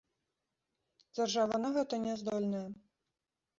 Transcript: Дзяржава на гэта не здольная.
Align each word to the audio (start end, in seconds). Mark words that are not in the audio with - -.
Дзяржава 1.17 1.55
на 1.67 1.73
гэта 1.77 2.01
не 2.09 2.17
здольная. 2.25 2.65